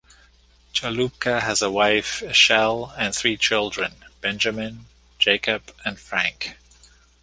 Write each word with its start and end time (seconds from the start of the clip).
Chaloupka 0.73 1.41
has 1.41 1.61
a 1.61 1.69
wife 1.69 2.23
Eshell, 2.25 2.91
and 2.97 3.13
three 3.13 3.37
children; 3.37 4.03
Benjamin, 4.19 4.87
Jacob, 5.19 5.71
and 5.85 5.99
Frank. 5.99 6.57